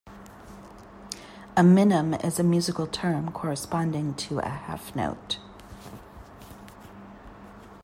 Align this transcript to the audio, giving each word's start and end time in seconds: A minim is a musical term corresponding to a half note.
A 1.55 1.61
minim 1.61 2.15
is 2.15 2.39
a 2.39 2.43
musical 2.43 2.87
term 2.87 3.31
corresponding 3.31 4.15
to 4.15 4.39
a 4.39 4.49
half 4.49 4.95
note. 4.95 5.37